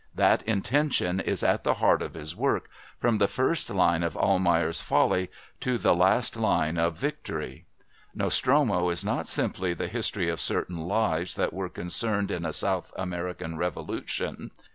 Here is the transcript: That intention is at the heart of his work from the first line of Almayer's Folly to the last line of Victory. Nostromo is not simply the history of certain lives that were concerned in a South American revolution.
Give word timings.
That 0.15 0.41
intention 0.47 1.19
is 1.19 1.43
at 1.43 1.63
the 1.63 1.75
heart 1.75 2.01
of 2.01 2.15
his 2.15 2.35
work 2.35 2.71
from 2.97 3.19
the 3.19 3.27
first 3.27 3.69
line 3.69 4.01
of 4.01 4.17
Almayer's 4.17 4.81
Folly 4.81 5.29
to 5.59 5.77
the 5.77 5.93
last 5.93 6.35
line 6.35 6.79
of 6.79 6.97
Victory. 6.97 7.67
Nostromo 8.15 8.89
is 8.89 9.05
not 9.05 9.27
simply 9.27 9.75
the 9.75 9.87
history 9.87 10.27
of 10.27 10.41
certain 10.41 10.77
lives 10.87 11.35
that 11.35 11.53
were 11.53 11.69
concerned 11.69 12.31
in 12.31 12.45
a 12.47 12.51
South 12.51 12.91
American 12.97 13.57
revolution. 13.57 14.49